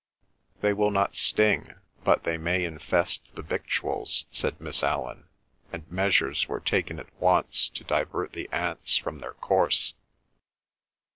[0.61, 5.27] "They will not sting, but they may infest the victuals," said Miss Allan,
[5.71, 9.93] and measures were taken at once to divert the ants from their course.